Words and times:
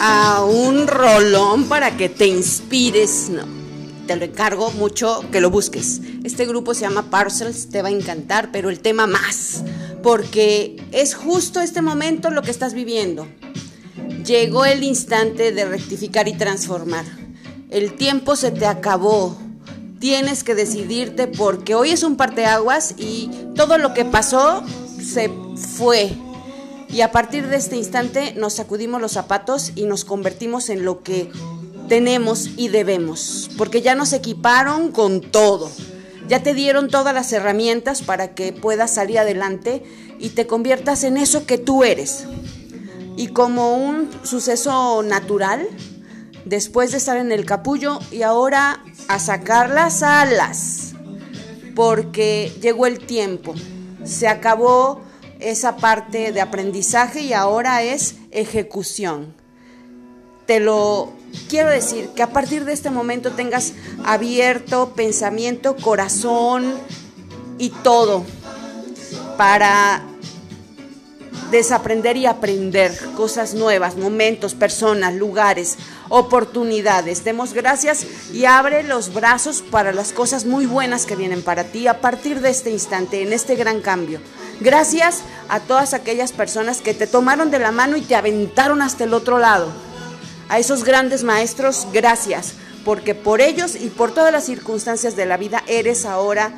A 0.00 0.44
un 0.44 0.86
rolón 0.86 1.64
para 1.64 1.96
que 1.96 2.08
te 2.08 2.26
inspires, 2.26 3.28
no. 3.28 3.44
Te 4.06 4.16
lo 4.16 4.24
encargo 4.24 4.70
mucho 4.72 5.24
que 5.32 5.40
lo 5.40 5.50
busques. 5.50 6.00
Este 6.22 6.46
grupo 6.46 6.74
se 6.74 6.82
llama 6.82 7.10
Parcels, 7.10 7.68
te 7.68 7.82
va 7.82 7.88
a 7.88 7.92
encantar, 7.92 8.50
pero 8.52 8.70
el 8.70 8.80
tema 8.80 9.06
más, 9.06 9.62
porque 10.02 10.76
es 10.92 11.14
justo 11.14 11.60
este 11.60 11.82
momento 11.82 12.30
lo 12.30 12.42
que 12.42 12.52
estás 12.52 12.72
viviendo. 12.72 13.26
Llegó 14.24 14.64
el 14.64 14.84
instante 14.84 15.52
de 15.52 15.64
rectificar 15.64 16.28
y 16.28 16.34
transformar. 16.34 17.04
El 17.70 17.94
tiempo 17.94 18.36
se 18.36 18.52
te 18.52 18.66
acabó. 18.66 19.36
Tienes 19.98 20.44
que 20.44 20.54
decidirte 20.54 21.26
porque 21.26 21.74
hoy 21.74 21.90
es 21.90 22.02
un 22.02 22.16
parteaguas 22.16 22.94
y 22.96 23.30
todo 23.54 23.78
lo 23.78 23.92
que 23.94 24.04
pasó 24.04 24.62
se 25.06 25.30
fue 25.76 26.16
y 26.88 27.00
a 27.00 27.12
partir 27.12 27.48
de 27.48 27.56
este 27.56 27.76
instante 27.76 28.34
nos 28.36 28.54
sacudimos 28.54 29.00
los 29.00 29.12
zapatos 29.12 29.72
y 29.74 29.84
nos 29.84 30.04
convertimos 30.04 30.70
en 30.70 30.84
lo 30.84 31.02
que 31.02 31.30
tenemos 31.88 32.50
y 32.56 32.68
debemos, 32.68 33.50
porque 33.56 33.82
ya 33.82 33.94
nos 33.94 34.12
equiparon 34.12 34.92
con 34.92 35.20
todo. 35.20 35.70
Ya 36.28 36.42
te 36.42 36.54
dieron 36.54 36.88
todas 36.88 37.14
las 37.14 37.32
herramientas 37.32 38.02
para 38.02 38.34
que 38.34 38.52
puedas 38.52 38.94
salir 38.94 39.18
adelante 39.18 39.84
y 40.18 40.30
te 40.30 40.46
conviertas 40.46 41.04
en 41.04 41.16
eso 41.16 41.46
que 41.46 41.58
tú 41.58 41.84
eres. 41.84 42.24
Y 43.16 43.28
como 43.28 43.76
un 43.76 44.10
suceso 44.24 45.02
natural, 45.02 45.68
después 46.44 46.90
de 46.92 46.98
estar 46.98 47.16
en 47.16 47.30
el 47.30 47.44
capullo 47.44 48.00
y 48.10 48.22
ahora 48.22 48.82
a 49.08 49.18
sacar 49.18 49.70
las 49.70 50.02
alas, 50.02 50.94
porque 51.74 52.52
llegó 52.60 52.86
el 52.86 52.98
tiempo, 52.98 53.54
se 54.06 54.28
acabó 54.28 55.00
esa 55.40 55.76
parte 55.76 56.32
de 56.32 56.40
aprendizaje 56.40 57.20
y 57.20 57.32
ahora 57.32 57.82
es 57.82 58.16
ejecución. 58.30 59.34
Te 60.46 60.60
lo 60.60 61.12
quiero 61.48 61.70
decir, 61.70 62.08
que 62.14 62.22
a 62.22 62.30
partir 62.30 62.64
de 62.64 62.72
este 62.72 62.90
momento 62.90 63.32
tengas 63.32 63.72
abierto 64.04 64.92
pensamiento, 64.94 65.76
corazón 65.76 66.74
y 67.58 67.70
todo 67.70 68.24
para 69.36 70.02
desaprender 71.50 72.16
y 72.16 72.26
aprender 72.26 72.96
cosas 73.16 73.54
nuevas, 73.54 73.96
momentos, 73.96 74.54
personas, 74.54 75.14
lugares, 75.14 75.76
oportunidades. 76.08 77.24
Demos 77.24 77.52
gracias 77.52 78.06
y 78.32 78.44
abre 78.44 78.82
los 78.82 79.12
brazos 79.12 79.62
para 79.62 79.92
las 79.92 80.12
cosas 80.12 80.44
muy 80.44 80.66
buenas 80.66 81.06
que 81.06 81.16
vienen 81.16 81.42
para 81.42 81.64
ti 81.64 81.86
a 81.86 82.00
partir 82.00 82.40
de 82.40 82.50
este 82.50 82.70
instante, 82.70 83.22
en 83.22 83.32
este 83.32 83.56
gran 83.56 83.80
cambio. 83.80 84.20
Gracias 84.60 85.22
a 85.48 85.60
todas 85.60 85.94
aquellas 85.94 86.32
personas 86.32 86.80
que 86.80 86.94
te 86.94 87.06
tomaron 87.06 87.50
de 87.50 87.58
la 87.58 87.72
mano 87.72 87.96
y 87.96 88.02
te 88.02 88.16
aventaron 88.16 88.82
hasta 88.82 89.04
el 89.04 89.14
otro 89.14 89.38
lado. 89.38 89.70
A 90.48 90.58
esos 90.58 90.84
grandes 90.84 91.24
maestros, 91.24 91.86
gracias, 91.92 92.54
porque 92.84 93.14
por 93.14 93.40
ellos 93.40 93.74
y 93.74 93.88
por 93.88 94.12
todas 94.12 94.32
las 94.32 94.44
circunstancias 94.44 95.16
de 95.16 95.26
la 95.26 95.36
vida 95.36 95.62
eres 95.66 96.04
ahora 96.04 96.52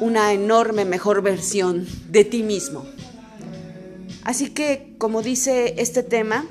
una 0.00 0.32
enorme 0.32 0.84
mejor 0.84 1.22
versión 1.22 1.86
de 2.08 2.24
ti 2.24 2.42
mismo. 2.42 2.84
Así 4.24 4.50
que, 4.50 4.94
como 4.98 5.22
dice 5.22 5.74
este 5.78 6.02
tema, 6.02 6.46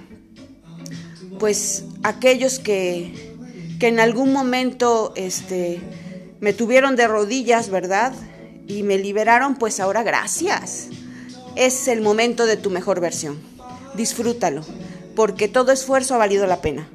pues 1.39 1.85
aquellos 2.03 2.59
que, 2.59 3.35
que 3.79 3.87
en 3.87 3.99
algún 3.99 4.33
momento 4.33 5.13
este, 5.15 5.79
me 6.39 6.53
tuvieron 6.53 6.95
de 6.95 7.07
rodillas, 7.07 7.69
¿verdad? 7.69 8.13
y 8.71 8.83
me 8.83 8.97
liberaron, 8.97 9.55
pues 9.55 9.79
ahora 9.79 10.03
gracias. 10.03 10.87
Es 11.55 11.87
el 11.87 12.01
momento 12.01 12.45
de 12.45 12.57
tu 12.57 12.69
mejor 12.69 12.99
versión. 13.01 13.39
Disfrútalo, 13.95 14.63
porque 15.15 15.47
todo 15.47 15.71
esfuerzo 15.71 16.15
ha 16.15 16.17
valido 16.17 16.47
la 16.47 16.61
pena. 16.61 16.87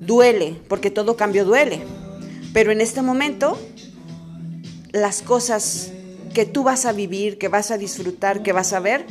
Duele, 0.00 0.60
porque 0.68 0.90
todo 0.90 1.16
cambio 1.16 1.44
duele. 1.44 1.80
Pero 2.52 2.70
en 2.70 2.80
este 2.80 3.00
momento, 3.00 3.58
las 4.92 5.22
cosas 5.22 5.92
que 6.34 6.44
tú 6.44 6.64
vas 6.64 6.84
a 6.84 6.92
vivir, 6.92 7.38
que 7.38 7.48
vas 7.48 7.70
a 7.70 7.78
disfrutar, 7.78 8.42
que 8.42 8.52
vas 8.52 8.72
a 8.72 8.80
ver, 8.80 9.06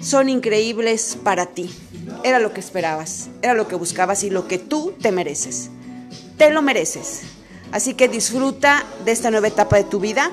son 0.00 0.28
increíbles 0.28 1.16
para 1.22 1.46
ti. 1.46 1.70
Era 2.24 2.38
lo 2.38 2.52
que 2.52 2.60
esperabas, 2.60 3.28
era 3.42 3.54
lo 3.54 3.68
que 3.68 3.76
buscabas 3.76 4.24
y 4.24 4.30
lo 4.30 4.48
que 4.48 4.58
tú 4.58 4.94
te 5.00 5.12
mereces. 5.12 5.70
Te 6.36 6.50
lo 6.50 6.62
mereces. 6.62 7.22
Así 7.72 7.94
que 7.94 8.08
disfruta 8.08 8.84
de 9.04 9.12
esta 9.12 9.30
nueva 9.30 9.48
etapa 9.48 9.76
de 9.76 9.84
tu 9.84 10.00
vida 10.00 10.32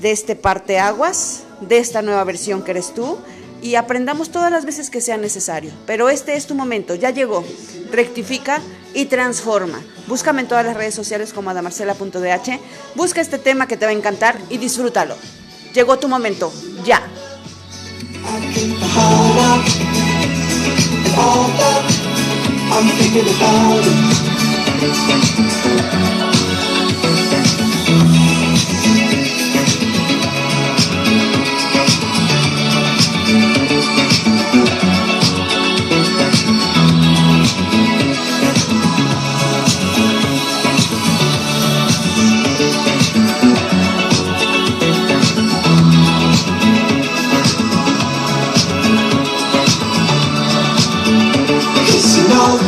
de 0.00 0.10
este 0.12 0.36
parteaguas, 0.36 1.42
de 1.60 1.78
esta 1.78 2.02
nueva 2.02 2.24
versión 2.24 2.62
que 2.62 2.70
eres 2.72 2.94
tú 2.94 3.18
y 3.62 3.74
aprendamos 3.74 4.30
todas 4.30 4.50
las 4.50 4.64
veces 4.64 4.90
que 4.90 5.00
sea 5.00 5.16
necesario. 5.16 5.70
Pero 5.86 6.08
este 6.08 6.36
es 6.36 6.46
tu 6.46 6.54
momento, 6.54 6.94
ya 6.94 7.10
llegó. 7.10 7.44
Rectifica 7.90 8.60
y 8.94 9.06
transforma. 9.06 9.82
Búscame 10.06 10.42
en 10.42 10.48
todas 10.48 10.64
las 10.64 10.76
redes 10.76 10.94
sociales 10.94 11.32
como 11.32 11.50
adamarcela.dh. 11.50 12.60
Busca 12.94 13.20
este 13.20 13.38
tema 13.38 13.68
que 13.68 13.76
te 13.76 13.84
va 13.84 13.92
a 13.92 13.94
encantar 13.94 14.38
y 14.48 14.58
disfrútalo. 14.58 15.14
Llegó 15.74 15.98
tu 15.98 16.08
momento, 16.08 16.52
ya. 16.84 17.02
I'm 22.72 22.86
thinking 22.96 23.28
about 23.36 23.84
it. 23.86 25.79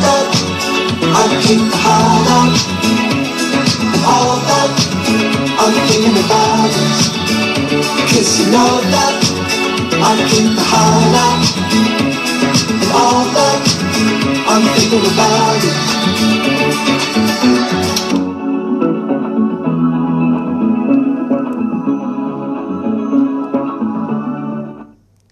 that 0.05 0.27
I 1.15 1.23
keep 1.45 1.65
hard 1.83 2.27
on 2.39 2.49
All 4.13 4.35
that 4.49 4.71
I'm 5.61 5.73
thinking 5.87 6.17
about 6.23 6.71
is 8.17 8.29
you 8.39 8.45
know 8.51 8.73
that 8.93 9.17
I 10.09 10.11
keep 10.29 10.53
hard 10.69 11.13
on 11.27 11.39
All 12.99 13.23
that 13.37 13.61
I'm 14.51 14.63
thinking 14.75 15.05
about 15.13 15.63
is 15.69 15.79